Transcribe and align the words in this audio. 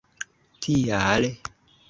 tial 0.65 1.29